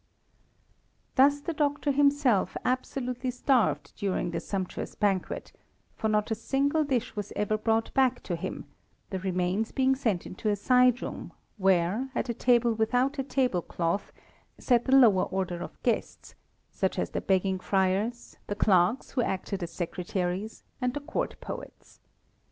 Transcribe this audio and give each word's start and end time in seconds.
Thus 1.13 1.41
the 1.41 1.53
doctor 1.53 1.91
himself 1.91 2.57
absolutely 2.65 3.29
starved 3.29 3.93
during 3.95 4.31
the 4.31 4.39
sumptuous 4.39 4.95
banquet, 4.95 5.51
for 5.95 6.09
not 6.09 6.31
a 6.31 6.33
single 6.33 6.83
dish 6.83 7.15
was 7.15 7.31
ever 7.35 7.55
brought 7.55 7.93
back 7.93 8.23
to 8.23 8.35
him, 8.35 8.65
the 9.11 9.19
remains 9.19 9.71
being 9.71 9.95
sent 9.95 10.25
into 10.25 10.49
a 10.49 10.55
side 10.55 11.03
room, 11.03 11.33
where, 11.57 12.09
at 12.15 12.29
a 12.29 12.33
table 12.33 12.73
without 12.73 13.19
a 13.19 13.23
table 13.23 13.61
cloth, 13.61 14.11
sat 14.57 14.85
the 14.85 14.95
lower 14.95 15.25
order 15.25 15.61
of 15.61 15.79
guests, 15.83 16.33
such 16.71 16.97
as 16.97 17.11
the 17.11 17.21
begging 17.21 17.59
friars, 17.59 18.37
the 18.47 18.55
clerks 18.55 19.11
who 19.11 19.21
acted 19.21 19.61
as 19.61 19.71
secretaries, 19.71 20.63
and 20.81 20.95
the 20.95 20.99
court 20.99 21.39
poets. 21.41 21.99